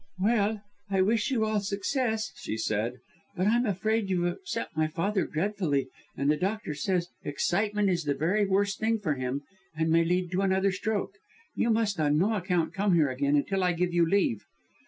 [0.19, 0.63] "Well!
[0.89, 2.93] I wish you all success," she said,
[3.35, 8.15] "but I'm afraid you've upset my father dreadfully, and the doctor says excitement is the
[8.15, 9.43] very worst thing for him
[9.75, 11.19] and may lead to another stroke.
[11.53, 14.43] You must on no account come here again, until I give you leave."